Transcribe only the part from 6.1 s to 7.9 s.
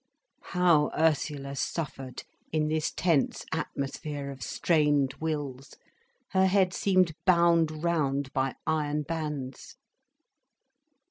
Her head seemed bound